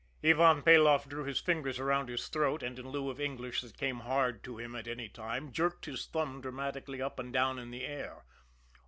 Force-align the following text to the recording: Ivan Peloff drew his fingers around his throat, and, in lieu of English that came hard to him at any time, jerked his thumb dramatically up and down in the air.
Ivan 0.23 0.63
Peloff 0.63 1.07
drew 1.07 1.25
his 1.25 1.39
fingers 1.39 1.77
around 1.79 2.09
his 2.09 2.27
throat, 2.27 2.63
and, 2.63 2.79
in 2.79 2.89
lieu 2.89 3.11
of 3.11 3.19
English 3.21 3.61
that 3.61 3.77
came 3.77 3.99
hard 3.99 4.43
to 4.45 4.57
him 4.57 4.75
at 4.75 4.87
any 4.87 5.07
time, 5.09 5.51
jerked 5.51 5.85
his 5.85 6.07
thumb 6.07 6.41
dramatically 6.41 6.99
up 6.99 7.19
and 7.19 7.31
down 7.31 7.59
in 7.59 7.69
the 7.69 7.85
air. 7.85 8.25